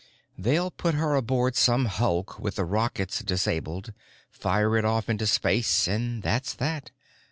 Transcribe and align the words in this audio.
"They'll 0.35 0.71
put 0.71 0.95
her 0.95 1.13
aboard 1.13 1.55
some 1.55 1.85
hulk 1.85 2.39
with 2.39 2.55
the 2.55 2.65
rockets 2.65 3.19
disabled, 3.19 3.93
fire 4.31 4.75
it 4.75 4.83
off 4.83 5.09
into 5.09 5.27
space—and 5.27 6.23
that's 6.23 6.55
that. 6.55 6.89